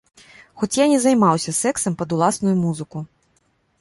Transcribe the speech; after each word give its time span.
Хоць 0.61 0.69
я 0.83 0.87
не 0.93 0.95
займаўся 1.03 1.53
сексам 1.61 1.99
пад 1.99 2.09
уласную 2.17 2.55
музыку. 2.67 2.97